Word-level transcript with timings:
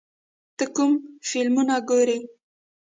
ته 0.57 0.65
کوم 0.75 0.91
فلمونه 1.29 1.75
ګورې؟ 1.89 2.17